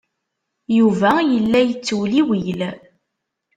[0.77, 2.59] Yuba yella yettewliwil.